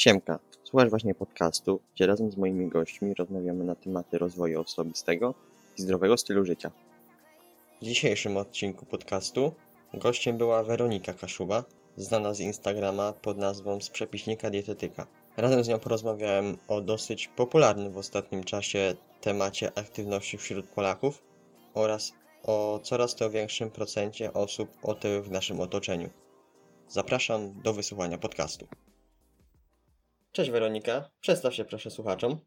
[0.00, 5.34] Siemka, słuchasz właśnie podcastu, gdzie razem z moimi gośćmi rozmawiamy na tematy rozwoju osobistego
[5.78, 6.70] i zdrowego stylu życia.
[7.82, 9.54] W dzisiejszym odcinku podcastu
[9.94, 11.64] gościem była Weronika Kaszuba,
[11.96, 15.06] znana z Instagrama pod nazwą z przepiśnika dietetyka.
[15.36, 21.22] Razem z nią porozmawiałem o dosyć popularnym w ostatnim czasie temacie aktywności wśród Polaków
[21.74, 22.12] oraz
[22.42, 26.10] o coraz to większym procencie osób otyłych w naszym otoczeniu.
[26.88, 28.66] Zapraszam do wysłuchania podcastu.
[30.32, 32.38] Cześć Weronika, przedstaw się proszę słuchaczom.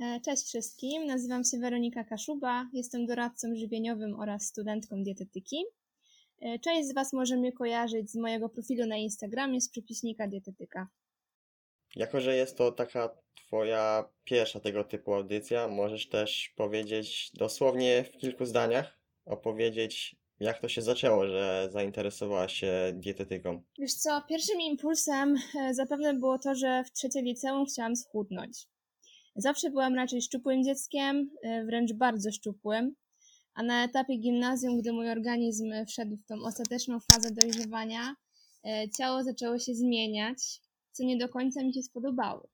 [0.00, 5.64] E, Cześć wszystkim, nazywam się Weronika Kaszuba, jestem doradcą żywieniowym oraz studentką dietetyki.
[6.40, 10.88] E, Część z Was może mnie kojarzyć z mojego profilu na Instagramie z przepiśnika dietetyka.
[11.96, 18.18] Jako, że jest to taka Twoja pierwsza tego typu audycja, możesz też powiedzieć dosłownie w
[18.18, 23.62] kilku zdaniach, opowiedzieć jak to się zaczęło, że zainteresowałaś się dietetyką.
[23.78, 28.66] Wiesz co, pierwszym impulsem e, zapewne było to, że w trzeciej liceum chciałam schudnąć.
[29.36, 32.94] Zawsze byłam raczej szczupłym dzieckiem, e, wręcz bardzo szczupłym,
[33.54, 38.14] a na etapie gimnazjum, gdy mój organizm wszedł w tą ostateczną fazę dojrzewania,
[38.64, 40.60] e, ciało zaczęło się zmieniać,
[40.92, 42.48] co nie do końca mi się spodobało.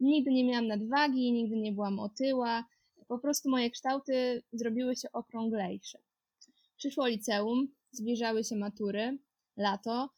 [0.00, 2.64] Nigdy nie miałam nadwagi, nigdy nie byłam otyła,
[3.08, 5.98] po prostu moje kształty zrobiły się okrąglejsze.
[6.76, 9.18] Przyszło liceum, zbliżały się matury,
[9.56, 10.10] lato,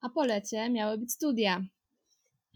[0.00, 1.62] a po lecie miały być studia.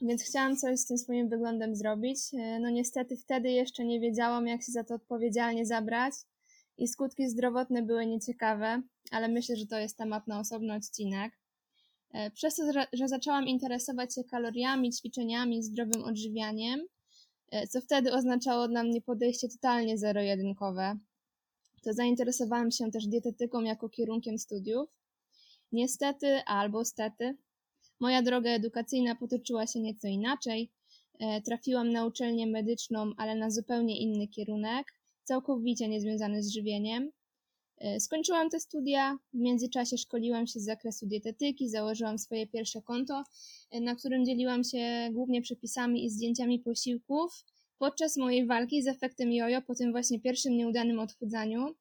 [0.03, 2.19] Więc chciałam coś z tym swoim wyglądem zrobić.
[2.34, 6.15] E, No niestety wtedy jeszcze nie wiedziałam, jak się za to odpowiedzialnie zabrać
[6.79, 11.33] i skutki zdrowotne były nieciekawe, ale myślę, że to jest temat na osobny odcinek.
[12.12, 16.81] E, Przez to, że- zaczęłam interesować się kaloriami, ćwiczeniami, zdrowym odżywianiem,
[17.51, 20.97] e, co wtedy oznaczało dla mnie podejście totalnie zero-jedynkowe,
[21.83, 24.91] to zainteresowałam się też dietetyką jako kierunkiem studiów.
[25.73, 27.36] Niestety albo stety,
[28.00, 30.70] moja droga edukacyjna potoczyła się nieco inaczej.
[31.19, 34.86] E, Trafiłam na uczelnię medyczną, ale na zupełnie inny kierunek,
[35.25, 37.11] całkowicie niezwiązany z żywieniem.
[37.79, 43.24] E, Skończyłam te studia, w międzyczasie szkoliłam się z zakresu dietetyki, założyłam swoje pierwsze konto,
[43.70, 47.45] e, na którym dzieliłam się głównie przepisami i zdjęciami posiłków
[47.80, 51.74] podczas mojej walki z efektem jojo po tym właśnie pierwszym nieudanym odchudzaniu.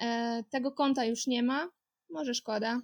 [0.00, 1.70] E, tego konta już nie ma,
[2.10, 2.80] może szkoda,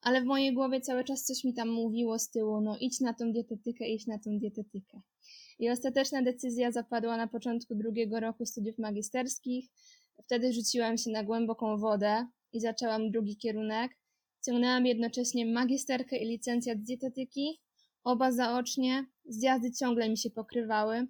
[0.00, 3.14] ale w mojej głowie cały czas coś mi tam mówiło z tyłu, no idź na
[3.14, 5.00] tą dietetykę, idź na tą dietetykę.
[5.58, 9.70] I ostateczna decyzja zapadła na początku drugiego roku studiów magisterskich.
[10.24, 13.92] Wtedy rzuciłam się na głęboką wodę i zaczęłam drugi kierunek.
[14.46, 17.60] Ciągnęłam jednocześnie magisterkę i licencjat z dietetyki,
[18.04, 19.06] oba zaocznie.
[19.24, 21.06] Zjazdy ciągle mi się pokrywały.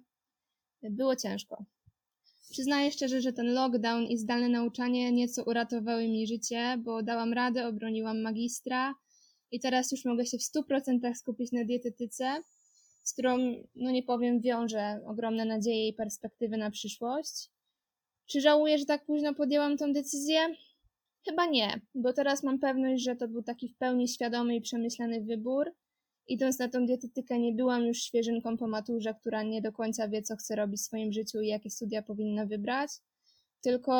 [0.83, 1.65] Było ciężko.
[2.51, 7.67] Przyznaję szczerze, że ten lockdown i zdalne nauczanie nieco uratowały mi życie, bo dałam radę,
[7.67, 8.95] obroniłam magistra
[9.51, 12.43] i teraz już mogę się w 100% skupić na dietetyce,
[13.03, 13.37] z którą,
[13.75, 17.49] no nie powiem, wiążę ogromne nadzieje i perspektywy na przyszłość.
[18.25, 20.39] Czy żałuję, że tak późno podjęłam tą decyzję?
[21.25, 25.21] Chyba nie, bo teraz mam pewność, że to był taki w pełni świadomy i przemyślany
[25.21, 25.71] wybór.
[26.29, 30.21] Idąc na tą dietetykę, nie byłam już świeżynką po maturze, która nie do końca wie,
[30.21, 32.91] co chce robić w swoim życiu i jakie studia powinna wybrać,
[33.61, 33.93] tylko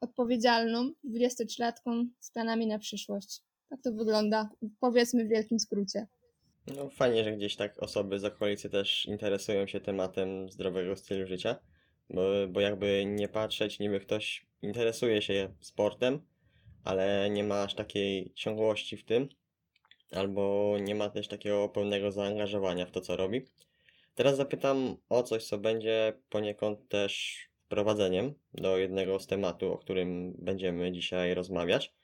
[0.00, 3.40] odpowiedzialną, 23-latką z planami na przyszłość.
[3.68, 6.06] Tak to wygląda, powiedzmy w wielkim skrócie.
[6.76, 11.56] No fajnie, że gdzieś tak osoby z okolicy też interesują się tematem zdrowego stylu życia,
[12.10, 16.20] bo, bo jakby nie patrzeć, niby ktoś interesuje się sportem,
[16.84, 19.28] ale nie ma aż takiej ciągłości w tym,
[20.10, 23.42] albo nie ma też takiego pełnego zaangażowania w to, co robi.
[24.14, 30.34] Teraz zapytam o coś, co będzie poniekąd też wprowadzeniem do jednego z tematów, o którym
[30.38, 31.94] będziemy dzisiaj rozmawiać.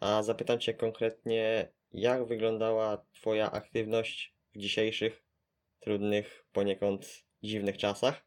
[0.00, 5.22] A zapytam Cię konkretnie, jak wyglądała Twoja aktywność w dzisiejszych,
[5.80, 8.26] trudnych, poniekąd dziwnych czasach?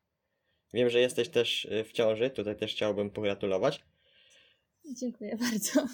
[0.74, 3.84] Wiem, że jesteś też y, w ciąży, tutaj też chciałbym pogratulować.
[5.00, 5.88] Dziękuję bardzo.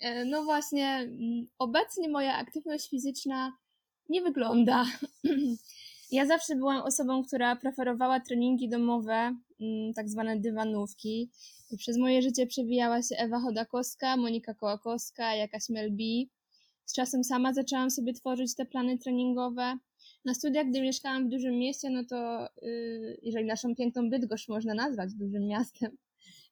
[0.00, 3.52] E, No właśnie, mm, obecnie moja aktywność fizyczna
[4.08, 4.84] nie wygląda.
[6.10, 11.30] Ja zawsze byłam osobą, która preferowała treningi domowe, mm, tak zwane dywanówki.
[11.78, 16.02] Przez moje życie przewijała się Ewa Chodakowska, Monika Kołakowska, jakaś Mel B.
[16.84, 19.78] Z czasem sama zaczęłam sobie tworzyć te plany treningowe.
[20.24, 24.74] Na studiach, gdy mieszkałam w dużym mieście, no to yy, jeżeli naszą piękną Bydgoszcz można
[24.74, 25.96] nazwać dużym miastem,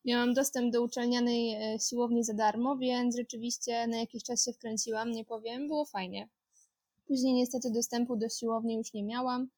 [0.04, 5.10] miałam dostęp do uczelnianej e, siłowni za darmo, więc rzeczywiście na jakiś czas się wkręciłam,
[5.10, 6.28] nie powiem, było fajnie.
[7.06, 9.48] Później niestety dostępu do siłowni już nie miałam,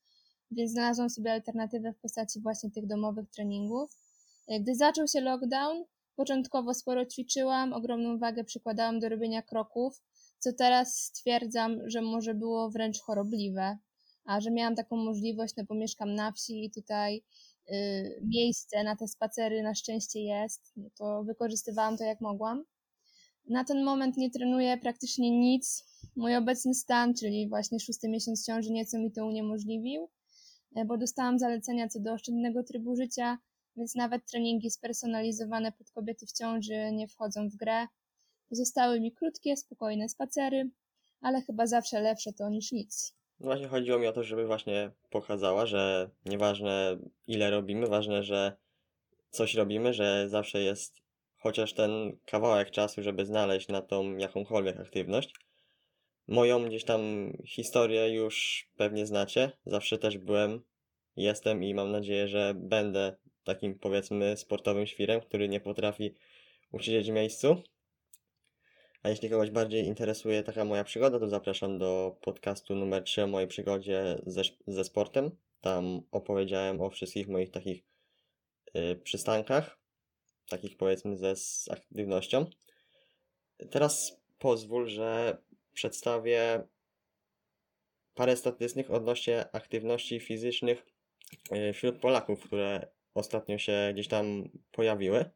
[0.51, 3.97] więc znalazłam sobie alternatywę w postaci właśnie tych domowych treningów.
[4.49, 5.85] E, Gdy zaczął się lockdown,
[6.17, 10.03] początkowo sporo ćwiczyłam, ogromną wagę przykładałam do robienia kroków,
[10.39, 13.79] co teraz stwierdzam, że może było wręcz chorobliwe.
[14.25, 17.23] A że miałam taką możliwość, no bo mieszkam na wsi i tutaj
[18.23, 22.65] miejsce na te spacery na szczęście jest, no to wykorzystywałam to jak mogłam.
[23.49, 25.85] Na ten moment nie trenuję praktycznie nic.
[26.17, 30.09] Mój obecny stan, czyli właśnie szósty miesiąc ciąży, nieco mi to uniemożliwił,
[30.77, 33.39] e, bo dostałam zalecenia co do oszczędnego trybu życia,
[33.77, 37.87] więc nawet treningi spersonalizowane pod kobiety w ciąży nie wchodzą w grę.
[38.49, 40.71] Pozostały mi krótkie, spokojne spacery,
[41.21, 43.15] ale chyba zawsze lepsze to niż nic.
[43.41, 48.57] Właśnie chodziło mi o to, żeby właśnie pokazała, że nieważne ile robimy, ważne, że
[49.31, 51.03] coś robimy, że zawsze jest
[51.37, 55.35] chociaż ten kawałek czasu, żeby znaleźć na tą jakąkolwiek aktywność.
[56.29, 59.53] Moją gdzieś tam historię już pewnie znacie.
[59.67, 60.63] Zawsze też byłem,
[61.17, 66.15] jestem i mam nadzieję, że będę takim powiedzmy sportowym świrem, który nie potrafi
[66.73, 67.63] usiedzieć w miejscu.
[69.03, 73.27] A jeśli kogoś bardziej interesuje taka moja przygoda, to zapraszam do podcastu numer 3 o
[73.27, 75.31] mojej przygodzie ze, ze sportem.
[75.61, 77.83] Tam opowiedziałem o wszystkich moich takich
[78.77, 79.79] y, przystankach,
[80.49, 82.47] takich powiedzmy ze z aktywnością.
[83.71, 85.39] Teraz pozwól, że
[85.73, 86.69] przedstawię
[88.15, 90.87] parę statystyk odnośnie aktywności fizycznych
[91.53, 95.31] y, wśród Polaków, które ostatnio się gdzieś tam pojawiły.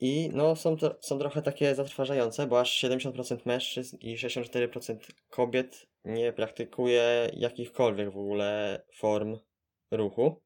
[0.00, 4.96] I no, są, to, są trochę takie zatrważające, bo aż 70% mężczyzn i 64%
[5.28, 9.38] kobiet nie praktykuje jakichkolwiek w ogóle form
[9.90, 10.42] ruchu,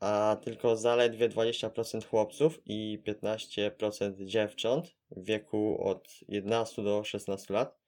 [0.00, 7.78] a tylko zaledwie 20% chłopców i 15% dziewcząt w wieku od 11 do 16 lat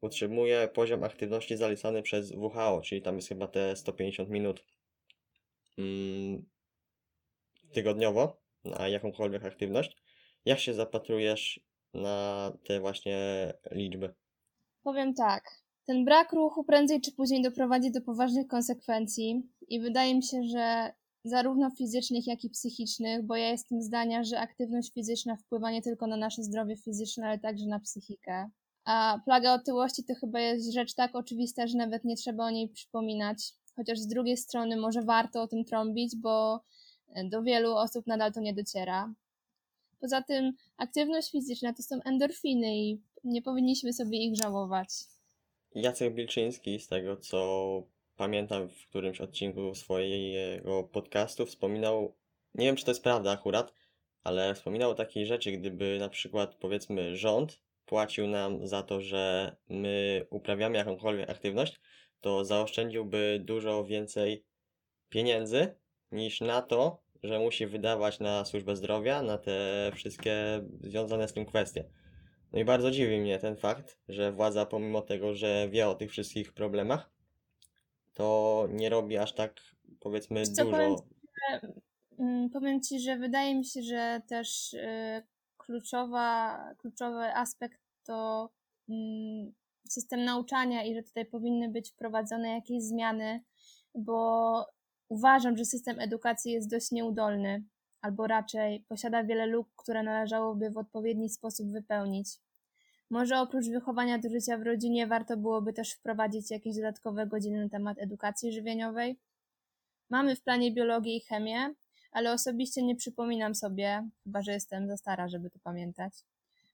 [0.00, 4.64] utrzymuje poziom aktywności zalecany przez WHO, czyli tam jest chyba te 150 minut
[5.78, 6.44] mm,
[7.72, 9.96] tygodniowo na jakąkolwiek aktywność.
[10.44, 11.60] Jak się zapatrujesz
[11.94, 13.18] na te właśnie
[13.70, 14.14] liczby?
[14.82, 15.64] Powiem tak.
[15.86, 20.92] Ten brak ruchu prędzej czy później doprowadzi do poważnych konsekwencji i wydaje mi się, że
[21.24, 26.06] zarówno fizycznych, jak i psychicznych, bo ja jestem zdania, że aktywność fizyczna wpływa nie tylko
[26.06, 28.50] na nasze zdrowie fizyczne, ale także na psychikę.
[28.84, 32.68] A plaga otyłości to chyba jest rzecz tak oczywista, że nawet nie trzeba o niej
[32.68, 33.52] przypominać.
[33.76, 36.60] Chociaż z drugiej strony może warto o tym trąbić, bo
[37.30, 39.14] do wielu osób nadal to nie dociera.
[40.00, 44.88] Poza tym aktywność fizyczna to są endorfiny i nie powinniśmy sobie ich żałować.
[45.74, 47.82] Jacek Bilczyński, z tego co
[48.16, 52.14] pamiętam w którymś odcinku swojego podcastu, wspominał,
[52.54, 53.72] nie wiem czy to jest prawda akurat,
[54.24, 59.56] ale wspominał o takiej rzeczy, gdyby na przykład powiedzmy rząd płacił nam za to, że
[59.68, 61.80] my uprawiamy jakąkolwiek aktywność,
[62.20, 64.44] to zaoszczędziłby dużo więcej
[65.08, 65.74] pieniędzy
[66.12, 71.46] niż na to, że musi wydawać na służbę zdrowia, na te wszystkie związane z tym
[71.46, 71.84] kwestie.
[72.52, 76.10] No i bardzo dziwi mnie ten fakt, że władza pomimo tego, że wie o tych
[76.10, 77.10] wszystkich problemach,
[78.14, 79.60] to nie robi aż tak
[80.00, 80.76] powiedzmy co, dużo.
[80.76, 80.96] powiem
[82.18, 85.22] Mm, Powiem Ci, że wydaje mi się, że też y,
[85.56, 88.50] kluczowa, kluczowy aspekt to
[88.88, 89.52] mm,
[89.88, 93.40] system nauczania i że tutaj powinny być wprowadzone jakieś zmiany,
[93.94, 94.66] bo
[95.08, 97.64] uważam, że system edukacji jest dość nieudolny,
[98.00, 102.28] albo raczej posiada wiele luk, które należałoby w odpowiedni sposób wypełnić.
[103.10, 107.68] Może oprócz wychowania do życia w rodzinie warto byłoby też wprowadzić jakieś dodatkowe godziny na
[107.68, 109.18] temat edukacji żywieniowej.
[110.10, 111.74] Mamy w planie biologię i chemię,
[112.12, 116.12] ale osobiście nie przypominam sobie, chyba że jestem za stara, żeby to pamiętać,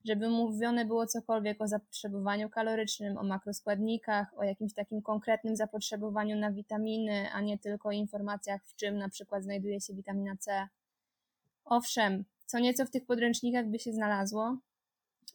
[0.05, 6.53] żeby mówione było cokolwiek o zapotrzebowaniu kalorycznym, o makroskładnikach, o jakimś takim konkretnym zapotrzebowaniu na
[6.53, 10.69] witaminy, a nie tylko o informacjach, w czym na przykład znajduje się witamina C.
[11.65, 14.57] Owszem, co nieco w tych podręcznikach by się znalazło,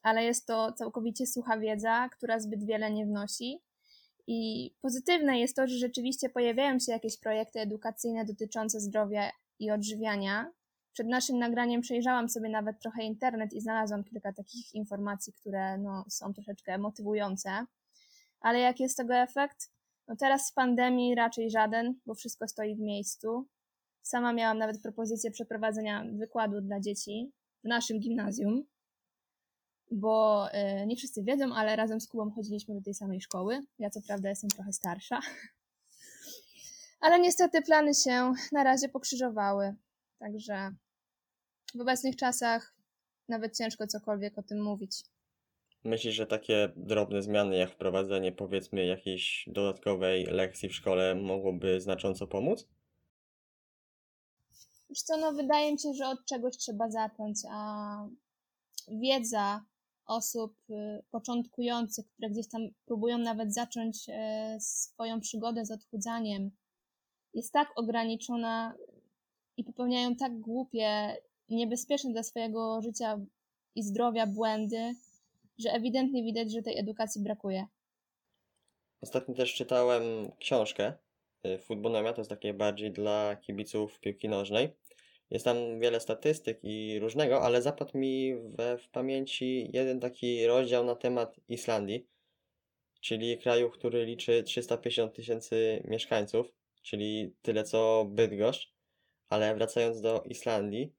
[0.04, 3.62] ale jest to całkowicie sucha wiedza, która zbyt wiele nie wnosi.
[4.28, 10.52] I pozytywne jest to, że rzeczywiście pojawiają się jakieś projekty edukacyjne dotyczące zdrowia i odżywiania.
[10.96, 16.06] Przed naszym nagraniem przejrzałam sobie nawet trochę internet i znalazłam kilka takich informacji, które no,
[16.10, 17.66] są troszeczkę motywujące.
[18.40, 19.72] Ale jaki jest tego efekt?
[20.08, 23.48] No teraz z pandemii raczej żaden, bo wszystko stoi w miejscu.
[24.02, 27.32] Sama miałam nawet propozycję przeprowadzenia wykładu dla dzieci
[27.64, 28.64] w naszym gimnazjum,
[29.92, 30.48] bo
[30.82, 33.66] y, nie wszyscy wiedzą, ale razem z Kubą chodziliśmy do tej samej szkoły.
[33.80, 35.20] Ja co prawda jestem trochę starsza.
[37.06, 39.76] Ale niestety plany się na razie pokrzyżowały.
[40.20, 40.76] Także
[41.76, 42.76] w obecnych czasach
[43.30, 45.04] nawet ciężko cokolwiek o tym mówić.
[45.84, 52.28] Myślisz, że takie drobne zmiany, jak wprowadzenie powiedzmy jakiejś dodatkowej lekcji w szkole mogłoby znacząco
[52.28, 52.68] pomóc?
[54.90, 58.08] Wiesz co, no wydaje mi się, że od czegoś trzeba zacząć, a
[58.88, 59.66] wiedza
[60.06, 66.52] osób y, początkujących, które gdzieś tam próbują nawet zacząć e, swoją przygodę z odchudzaniem,
[67.34, 68.76] jest tak ograniczona
[69.58, 71.18] i popełniają tak głupie,
[71.50, 73.20] niebezpieczne dla swojego życia
[73.76, 74.96] i zdrowia błędy,
[75.58, 77.66] że ewidentnie widać, że tej edukacji brakuje.
[79.02, 80.04] Ostatnio też czytałem
[80.40, 80.94] książkę
[81.46, 84.70] y, Futbonomia, to jest takie bardziej dla kibiców piłki nożnej.
[85.30, 90.86] Jest tam wiele statystyk i różnego, ale zapadł mi we, w pamięci jeden taki rozdział
[90.86, 92.08] na temat Islandii,
[93.02, 98.76] czyli kraju, który liczy 350 tysięcy mieszkańców, czyli tyle co Bydgoszcz.
[99.30, 100.94] Ale wracając do Islandii,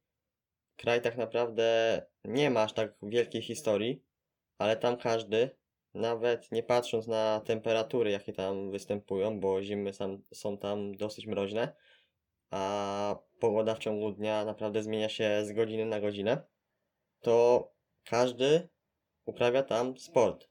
[0.76, 4.02] kraj tak naprawdę nie ma aż tak wielkiej historii,
[4.58, 5.50] ale tam każdy,
[5.94, 11.74] nawet nie patrząc na temperatury, jakie tam występują, bo zimy sam, są tam dosyć mroźne,
[12.50, 16.42] a pogoda w ciągu dnia naprawdę zmienia się z godziny na godzinę,
[17.20, 17.68] to
[18.04, 18.68] każdy
[19.24, 20.48] uprawia tam sport.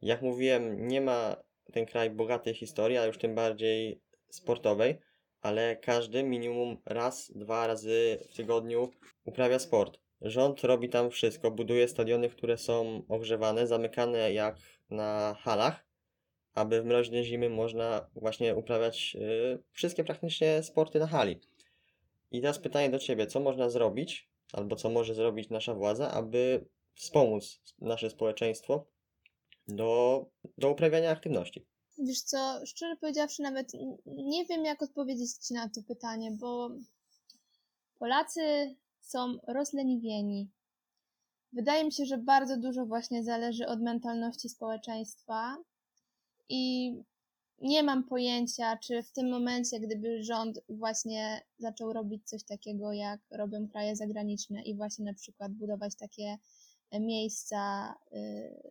[0.00, 1.36] Jak mówiłem, nie ma
[1.72, 4.98] ten kraj bogatej historii, a już tym bardziej sportowej,
[5.42, 8.90] ale każdy minimum raz, dwa razy w tygodniu
[9.24, 9.98] uprawia sport.
[10.20, 14.56] Rząd robi tam wszystko, buduje stadiony, które są ogrzewane, zamykane jak
[14.90, 15.86] na halach,
[16.54, 21.40] aby w mroźne zimy można właśnie uprawiać y, wszystkie praktycznie sporty na hali.
[22.30, 26.64] I teraz pytanie do Ciebie, co można zrobić, albo co może zrobić nasza władza, aby
[26.94, 28.86] wspomóc nasze społeczeństwo
[29.68, 30.24] do,
[30.58, 31.66] do uprawiania aktywności?
[31.98, 33.72] Wiesz co, szczerze powiedziawszy, nawet
[34.06, 36.70] nie wiem, jak odpowiedzieć Ci na to pytanie, bo
[37.98, 40.50] Polacy są rozleniwieni.
[41.52, 45.56] Wydaje mi się, że bardzo dużo właśnie zależy od mentalności społeczeństwa
[46.48, 46.92] i
[47.62, 53.20] nie mam pojęcia, czy w tym momencie, gdyby rząd właśnie zaczął robić coś takiego, jak
[53.30, 56.38] robią kraje zagraniczne i właśnie na przykład budować takie
[56.90, 58.70] e, miejsca, y,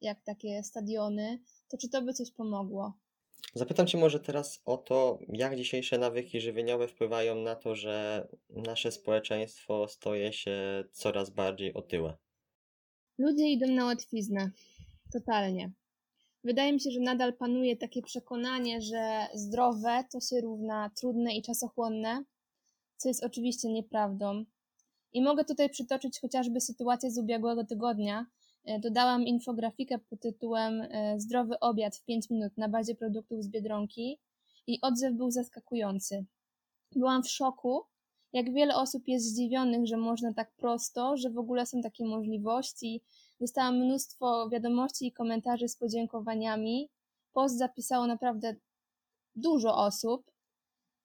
[0.00, 1.38] jak takie stadiony,
[1.74, 2.92] to czy to by coś pomogło?
[3.54, 8.92] Zapytam Cię może teraz o to, jak dzisiejsze nawyki żywieniowe wpływają na to, że nasze
[8.92, 12.16] społeczeństwo staje się coraz bardziej otyłe.
[13.18, 14.50] Ludzie idą na łatwiznę.
[15.12, 15.72] Totalnie.
[16.44, 21.42] Wydaje mi się, że nadal panuje takie przekonanie, że zdrowe to się równa trudne i
[21.42, 22.24] czasochłonne,
[22.96, 24.44] co jest oczywiście nieprawdą.
[25.12, 28.26] I mogę tutaj przytoczyć chociażby sytuację z ubiegłego tygodnia.
[28.64, 33.48] E, Dodałam infografikę pod tytułem e, Zdrowy obiad w 5 minut na bazie produktów z
[33.48, 34.18] Biedronki
[34.66, 36.24] i odzew był zaskakujący.
[36.92, 37.82] Byłam w szoku,
[38.32, 43.02] jak wiele osób jest zdziwionych, że można tak prosto, że w ogóle są takie możliwości.
[43.40, 46.88] Dostałam mnóstwo wiadomości i komentarzy z podziękowaniami.
[47.32, 48.54] Post zapisało naprawdę
[49.36, 50.30] dużo osób.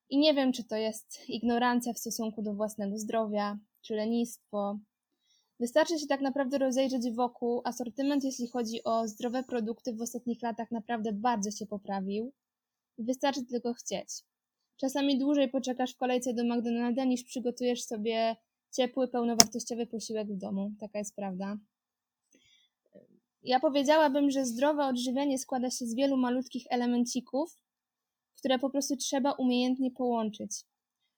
[0.09, 4.79] I nie wiem, czy to jest ignorancja w stosunku do własnego zdrowia, czy lenistwo.
[5.59, 7.61] Wystarczy się tak naprawdę rozejrzeć wokół.
[7.63, 12.33] Asortyment, jeśli chodzi o zdrowe produkty, w ostatnich latach naprawdę bardzo się poprawił.
[12.97, 14.09] Wystarczy tylko chcieć.
[14.77, 18.35] Czasami dłużej poczekasz w kolejce do McDonalda, niż przygotujesz sobie
[18.71, 20.71] ciepły, pełnowartościowy posiłek w domu.
[20.79, 21.57] Taka jest prawda.
[23.43, 27.57] Ja powiedziałabym, że zdrowe odżywianie składa się z wielu malutkich elemencików,
[28.37, 30.51] które po prostu trzeba umiejętnie połączyć.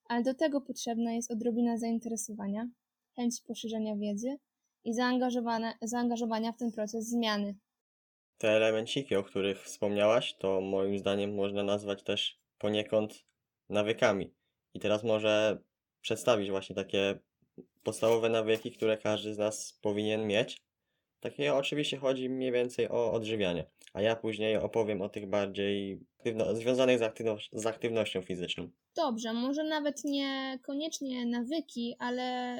[0.05, 2.69] Ale do tego potrzebna jest odrobina zainteresowania,
[3.15, 4.37] chęci poszerzenia wiedzy
[4.83, 4.93] i
[5.83, 7.55] zaangażowania w ten proces zmiany.
[8.37, 13.25] Te elemenciki, o których wspomniałaś, to moim zdaniem można nazwać też poniekąd
[13.69, 14.33] nawykami.
[14.73, 15.57] I teraz może
[16.01, 17.19] przedstawić właśnie takie
[17.83, 20.61] podstawowe nawyki, które każdy z nas powinien mieć.
[21.19, 26.55] Takie oczywiście chodzi mniej więcej o odżywianie, a ja później opowiem o tych bardziej aktywno-
[26.55, 28.69] związanych z, aktywno- z aktywnością fizyczną.
[28.95, 32.55] Dobrze, może nawet nie koniecznie nawyki, ale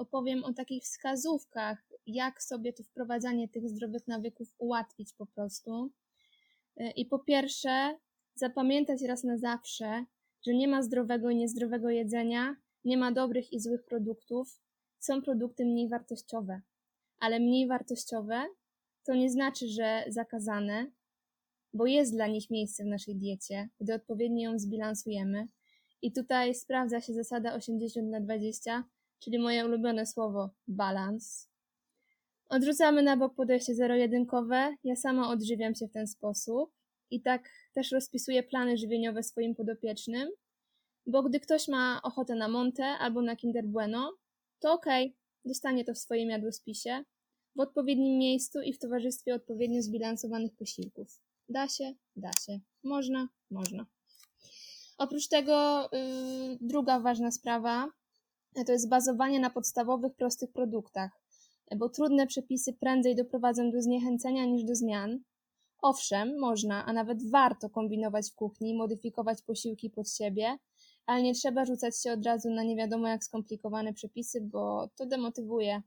[0.00, 5.90] opowiem o takich wskazówkach, jak sobie to wprowadzanie tych zdrowych nawyków ułatwić po prostu.
[6.80, 7.98] Y, I po pierwsze,
[8.34, 10.04] zapamiętać raz na zawsze,
[10.46, 14.60] że nie ma zdrowego i niezdrowego jedzenia, nie ma dobrych i złych produktów,
[14.98, 16.60] są produkty mniej wartościowe.
[17.18, 18.44] Ale mniej wartościowe
[19.04, 20.86] to nie znaczy, że zakazane,
[21.74, 25.46] bo jest dla nich miejsce w naszej diecie, gdy odpowiednio ją zbilansujemy.
[26.02, 28.84] I tutaj sprawdza się zasada 80 na 20,
[29.20, 31.50] czyli moje ulubione słowo balans.
[32.48, 34.76] Odrzucamy na bok podejście zero-jedynkowe.
[34.84, 36.72] Ja sama odżywiam się w ten sposób
[37.10, 40.28] i tak też rozpisuję plany żywieniowe swoim podopiecznym,
[41.06, 44.12] bo gdy ktoś ma ochotę na Monte albo na Kinder Bueno,
[44.60, 47.04] to okej, dostanie to w swoim jadłospisie,
[47.56, 51.20] w odpowiednim miejscu i w towarzystwie odpowiednio zbilansowanych posiłków.
[51.48, 52.60] Da się, da się.
[52.84, 53.86] Można, można.
[54.98, 57.88] Oprócz tego yy, druga ważna sprawa
[58.66, 61.10] to jest bazowanie na podstawowych, prostych produktach.
[61.76, 65.20] bo trudne przepisy prędzej doprowadzą do zniechęcenia niż do zmian.
[65.82, 70.58] Owszem, można, a nawet warto kombinować w kuchni, modyfikować posiłki pod siebie,
[71.06, 75.06] ale nie trzeba rzucać się od razu na nie wiadomo jak skomplikowane przepisy, bo to
[75.06, 75.82] demotywuje.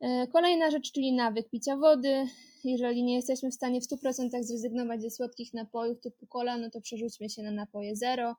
[0.00, 2.26] E, Kolejna rzecz, czyli nawyk picia wody.
[2.64, 6.80] Jeżeli nie jesteśmy w stanie w 100% zrezygnować ze słodkich napojów typu cola, no to
[6.80, 8.36] przerzućmy się na napoje zero.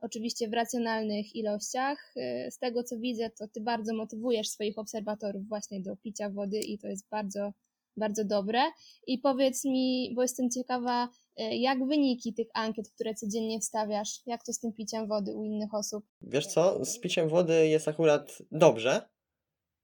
[0.00, 2.12] Oczywiście w racjonalnych ilościach.
[2.16, 6.58] E, Z tego co widzę, to ty bardzo motywujesz swoich obserwatorów właśnie do picia wody
[6.60, 7.52] i to jest bardzo,
[7.96, 8.60] bardzo dobre.
[9.06, 14.44] I powiedz mi, bo jestem ciekawa, e, jak wyniki tych ankiet, które codziennie wstawiasz, jak
[14.44, 16.04] to z tym piciem wody u innych osób?
[16.20, 19.08] Wiesz co, z piciem wody jest akurat dobrze.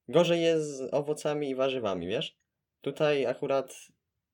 [0.08, 2.36] Gorzej jest z owocami i warzywami, wiesz?
[2.80, 3.72] Tutaj akurat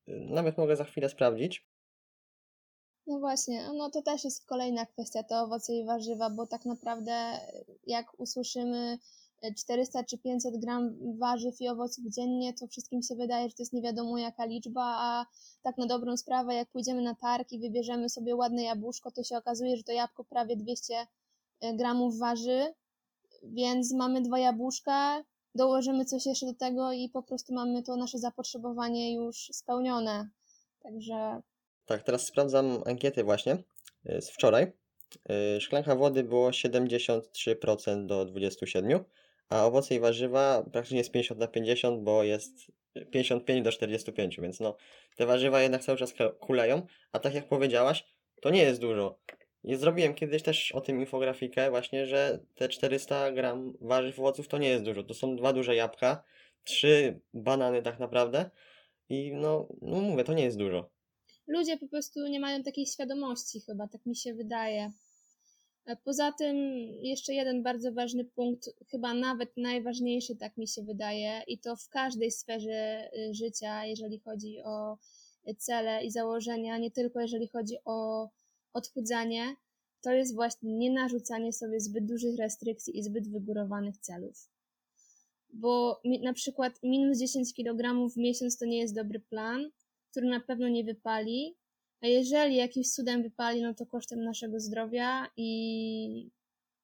[0.08, 1.66] y, nawet mogę za chwilę sprawdzić.
[3.06, 7.40] No właśnie, no to też jest kolejna kwestia, to owoce i warzywa, bo tak naprawdę
[7.86, 8.98] jak usłyszymy
[9.42, 13.62] e, 400 czy 500 gram warzyw i owoców dziennie, to wszystkim się wydaje, że to
[13.62, 15.26] jest nie wiadomo jaka liczba, a
[15.62, 19.36] tak na dobrą sprawę, jak pójdziemy na targ i wybierzemy sobie ładne jabłuszko, to się
[19.36, 21.06] okazuje, że to jabłko prawie 200
[21.74, 22.74] gramów waży,
[23.42, 28.18] więc mamy dwa jabłuszka, dołożymy coś jeszcze do tego i po prostu mamy to nasze
[28.18, 30.28] zapotrzebowanie już spełnione.
[30.82, 31.42] Także
[31.86, 33.56] Tak, teraz sprawdzam ankiety właśnie
[34.10, 34.72] y, z wczoraj.
[35.56, 39.04] Y, Szklanka wody było 73% do 27%,
[39.48, 42.52] a owoce i warzywa praktycznie jest 50 na 50, bo jest
[43.10, 44.76] 55 do 45, więc no
[45.16, 48.04] te warzywa jednak cały czas kuleją, a tak jak powiedziałaś,
[48.42, 49.18] to nie jest dużo.
[49.64, 54.58] I zrobiłem kiedyś też o tym infografikę właśnie, że te 400 gram warzyw, owoców to
[54.58, 55.02] nie jest dużo.
[55.02, 56.22] To są dwa duże jabłka,
[56.64, 58.50] trzy banany tak naprawdę
[59.08, 60.90] i no, no mówię, to nie jest dużo.
[61.46, 64.92] Ludzie po prostu nie mają takiej świadomości, chyba tak mi się wydaje.
[65.86, 66.56] E, Poza tym,
[67.02, 71.88] jeszcze jeden bardzo ważny punkt, chyba nawet najważniejszy, tak mi się wydaje, i to w
[71.88, 74.98] każdej sferze y, życia, jeżeli chodzi o
[75.58, 78.28] cele i założenia, nie tylko jeżeli chodzi o
[78.72, 79.56] odchudzanie,
[80.00, 84.48] to jest właśnie nie narzucanie sobie zbyt dużych restrykcji i zbyt wygórowanych celów.
[85.52, 89.70] Bo na przykład minus 10 kg w miesiąc to nie jest dobry plan,
[90.12, 91.56] który na pewno nie wypali,
[92.00, 96.30] a jeżeli jakimś cudem wypali, no to kosztem naszego zdrowia i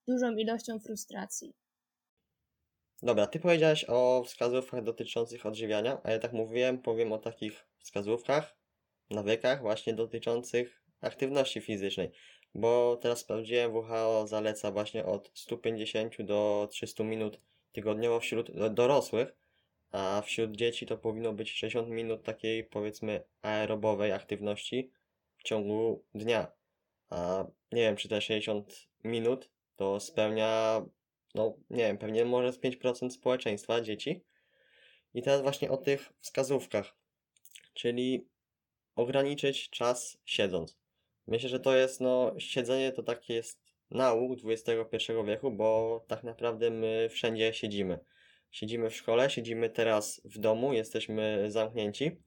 [0.08, 1.54] dużą ilością frustracji.
[3.02, 8.56] Dobra, ty powiedziałeś o wskazówkach dotyczących odżywiania, a ja tak mówiłem, powiem o takich wskazówkach,
[9.10, 12.10] nawykach właśnie dotyczących aktywności fizycznej,
[12.54, 17.40] bo teraz sprawdziłem, WHO zaleca właśnie od 150 do 300 minut
[17.72, 19.34] tygodniowo wśród do- dorosłych,
[19.92, 24.90] a wśród dzieci to powinno być 60 minut takiej powiedzmy aerobowej aktywności
[25.36, 26.52] w ciągu dnia.
[27.10, 30.82] A nie wiem, czy te 60 minut to spełnia
[31.34, 34.24] no nie wiem, pewnie może z 5% społeczeństwa dzieci.
[35.14, 36.94] I teraz właśnie o tych wskazówkach,
[37.74, 38.28] czyli
[38.96, 40.78] ograniczyć czas siedząc.
[41.26, 46.70] Myślę, że to jest, no, siedzenie to taki jest nauk XXI wieku, bo tak naprawdę
[46.70, 47.98] my wszędzie siedzimy.
[48.50, 52.22] Siedzimy w szkole, siedzimy teraz w domu, jesteśmy zamknięci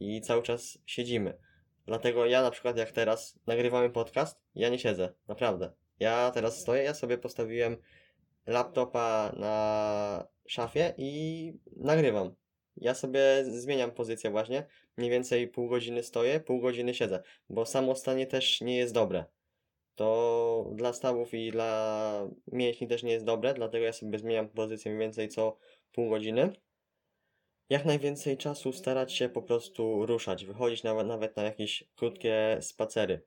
[0.00, 1.38] i cały czas siedzimy.
[1.86, 5.72] Dlatego ja na przykład jak teraz nagrywamy podcast, ja nie siedzę, naprawdę.
[6.00, 7.76] Ja teraz stoję, ja sobie postawiłem
[8.46, 12.34] laptopa na szafie i nagrywam.
[12.76, 14.66] Ja sobie zmieniam pozycję właśnie.
[14.96, 19.24] Mniej więcej pół godziny stoję, pół godziny siedzę, bo samo stanie też nie jest dobre.
[19.96, 24.90] To dla stawów i dla mięśni też nie jest dobre, dlatego ja sobie zmieniam pozycję
[24.90, 25.56] mniej więcej co
[25.92, 26.52] pół godziny.
[27.70, 33.20] Jak najwięcej czasu starać się po prostu ruszać, wychodzić nawet, nawet na jakieś krótkie spacery.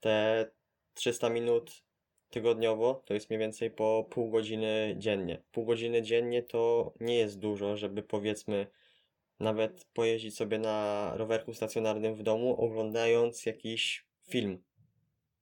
[0.00, 0.46] Te
[0.94, 1.82] 300 minut
[2.30, 5.42] tygodniowo to jest mniej więcej po pół godziny dziennie.
[5.52, 8.66] Pół godziny dziennie to nie jest dużo, żeby powiedzmy
[9.40, 14.62] nawet pojeździć sobie na rowerku stacjonarnym w domu, oglądając jakiś film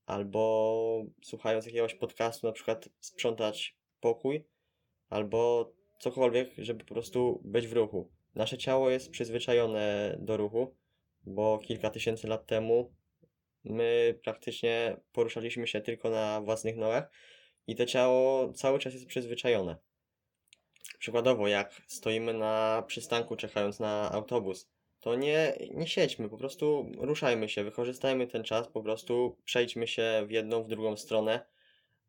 [0.09, 4.45] albo słuchając jakiegoś podcastu, na przykład sprzątać pokój
[5.09, 8.11] albo cokolwiek, żeby po prostu być w ruchu.
[8.35, 10.77] Nasze ciało jest przyzwyczajone do ruchu,
[11.27, 12.95] bo kilka tysięcy lat temu
[13.65, 17.11] my praktycznie poruszaliśmy się tylko na własnych nogach
[17.67, 19.77] i to ciało cały czas jest przyzwyczajone.
[20.99, 27.49] Przykładowo, jak stoimy na przystanku czekając na autobus, to nie, nie siedźmy, po prostu ruszajmy
[27.49, 31.47] się, wykorzystajmy ten czas, po prostu przejdźmy się w jedną, w drugą stronę,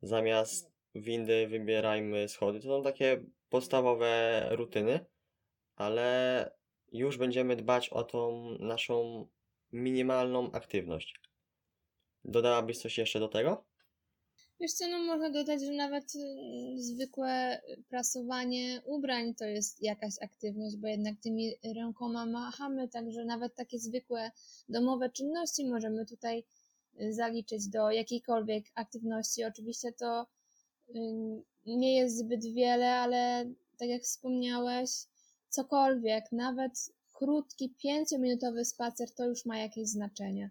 [0.02, 2.60] zamiast windy wybierajmy schody.
[2.60, 5.06] To są takie podstawowe rutyny,
[5.76, 6.52] ale
[6.92, 9.28] już będziemy dbać o tą naszą
[9.72, 11.20] minimalną aktywność.
[12.24, 13.69] Dodałabyś coś jeszcze do tego?
[14.60, 20.78] Wiesz co, no można dodać, że nawet y, zwykłe prasowanie ubrań to jest jakaś aktywność,
[20.78, 24.32] bo jednak tymi rękoma machamy, także nawet takie zwykłe
[24.70, 26.44] domowe czynności możemy tutaj
[27.02, 29.44] y, zaliczyć do jakiejkolwiek aktywności.
[29.44, 30.28] Oczywiście to
[30.90, 30.94] y,
[31.66, 34.90] nie jest zbyt wiele, ale tak jak wspomniałeś,
[35.50, 40.50] cokolwiek, nawet krótki, pięciominutowy spacer to już ma jakieś znaczenie.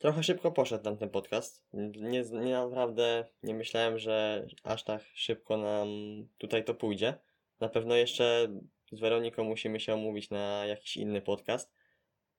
[0.00, 1.64] Trochę szybko poszedł nam ten podcast.
[1.72, 5.88] Nie, nie naprawdę nie myślałem, że aż tak szybko nam
[6.38, 7.14] tutaj to pójdzie.
[7.60, 8.48] Na pewno jeszcze
[8.92, 11.72] z Weroniką musimy się omówić na jakiś inny podcast,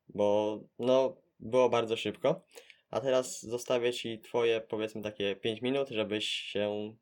[0.07, 2.45] bo no było bardzo szybko.
[2.89, 6.95] A teraz zostawię Ci Twoje powiedzmy takie 5 minut, żebyś się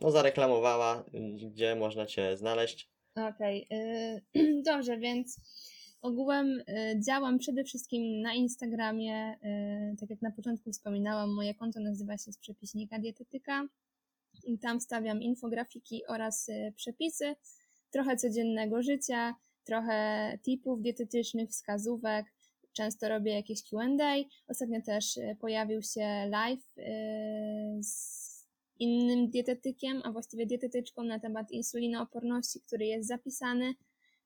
[0.00, 1.04] no, zareklamowała,
[1.52, 2.90] gdzie można Cię znaleźć.
[3.14, 3.68] Okej,
[4.36, 5.40] y, dobrze, więc
[6.06, 9.34] ogółem y, działam przede wszystkim na Instagramie.
[9.92, 13.68] y, Tak jak na początku wspominałam, moje konto nazywa się z przepiśnika dietetyka.
[14.60, 17.34] Tam stawiam infografiki oraz y, przepisy,
[17.90, 22.26] trochę codziennego życia, trochę tipów dietetycznych, wskazówek.
[22.72, 24.14] Często robię jakieś Q&A.
[24.48, 26.74] Ostatnio też pojawił się live
[27.80, 28.26] z
[28.78, 33.74] innym dietetykiem, a właściwie dietetyczką na temat insulinooporności, który jest zapisany.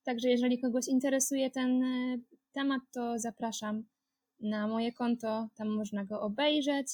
[0.04, 2.18] Także jeżeli kogoś interesuje ten e,
[2.52, 3.84] temat, to zapraszam
[4.40, 6.86] na moje konto, tam można go obejrzeć.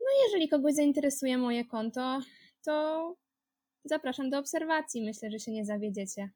[0.00, 2.20] No jeżeli kogoś zainteresuje moje konto,
[2.64, 3.14] to
[3.84, 5.02] zapraszam do obserwacji.
[5.02, 6.30] Myślę, że się nie zawiedziecie.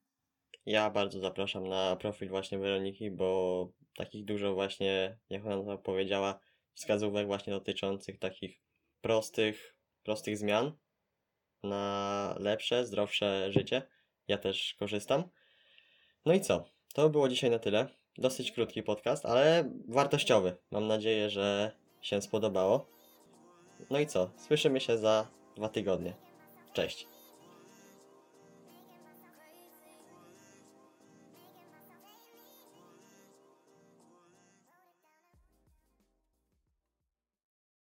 [0.67, 6.41] Ja bardzo zapraszam na profil właśnie Weroniki, bo takich dużo właśnie, jak ona powiedziała,
[6.75, 8.61] wskazówek właśnie dotyczących takich
[9.01, 10.73] prostych, prostych zmian
[11.63, 13.83] na lepsze, zdrowsze życie.
[14.29, 15.25] Ja też korzystam.
[16.27, 16.65] No i co?
[16.95, 17.89] To było dzisiaj na tyle.
[18.19, 20.57] Dosyć krótki podcast, ale wartościowy.
[20.71, 22.87] Mam nadzieję, że się spodobało.
[23.91, 24.31] No i co?
[24.37, 26.15] Słyszymy się za dwa tygodnie.
[26.73, 27.12] Cześć.